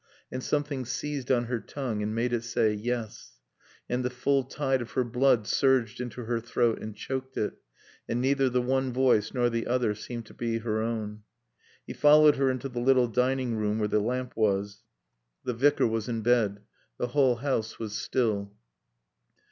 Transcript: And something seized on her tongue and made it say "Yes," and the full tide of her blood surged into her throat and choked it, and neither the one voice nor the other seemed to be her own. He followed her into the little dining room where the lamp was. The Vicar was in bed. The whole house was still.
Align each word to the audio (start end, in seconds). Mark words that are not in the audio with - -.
And 0.31 0.41
something 0.43 0.83
seized 0.83 1.29
on 1.31 1.45
her 1.45 1.59
tongue 1.59 2.01
and 2.01 2.15
made 2.15 2.33
it 2.33 2.43
say 2.43 2.73
"Yes," 2.73 3.37
and 3.87 4.03
the 4.03 4.09
full 4.09 4.43
tide 4.43 4.81
of 4.81 4.93
her 4.93 5.03
blood 5.03 5.45
surged 5.45 6.01
into 6.01 6.23
her 6.23 6.39
throat 6.39 6.81
and 6.81 6.95
choked 6.95 7.37
it, 7.37 7.59
and 8.09 8.19
neither 8.19 8.49
the 8.49 8.63
one 8.63 8.91
voice 8.91 9.31
nor 9.31 9.47
the 9.47 9.67
other 9.67 9.93
seemed 9.93 10.25
to 10.25 10.33
be 10.33 10.57
her 10.57 10.81
own. 10.81 11.21
He 11.85 11.93
followed 11.93 12.37
her 12.37 12.49
into 12.49 12.67
the 12.67 12.79
little 12.81 13.09
dining 13.09 13.57
room 13.57 13.77
where 13.77 13.87
the 13.89 13.99
lamp 13.99 14.33
was. 14.35 14.81
The 15.43 15.53
Vicar 15.53 15.85
was 15.85 16.09
in 16.09 16.23
bed. 16.23 16.61
The 16.97 17.09
whole 17.09 17.35
house 17.35 17.77
was 17.77 17.95
still. 17.95 18.55